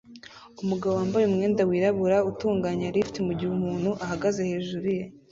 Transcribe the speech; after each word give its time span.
Umugabo 0.63 0.93
wambaye 0.99 1.25
umwenda 1.27 1.61
wirabura 1.69 2.17
utunganya 2.31 2.93
lift 2.95 3.15
mugihe 3.27 3.51
umuntu 3.57 3.89
ahagaze 4.05 4.41
hejuru 4.49 4.87
ye 4.97 5.03